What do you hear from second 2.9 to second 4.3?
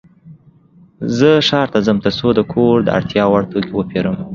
اړتیا وړ توکې وپيرم.